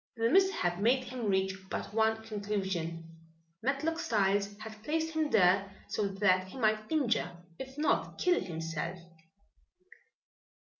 The 0.17 0.31
mishap 0.31 0.79
made 0.79 1.03
him 1.03 1.27
reach 1.27 1.53
but 1.69 1.93
one 1.93 2.23
conclusion. 2.23 3.03
Matlock 3.61 3.99
Styles 3.99 4.57
had 4.57 4.81
placed 4.83 5.13
him 5.13 5.29
there 5.29 5.71
so 5.89 6.07
that 6.07 6.47
he 6.47 6.57
might 6.57 6.91
injure 6.91 7.37
if 7.59 7.77
not 7.77 8.17
kill 8.17 8.41
himself! 8.43 8.97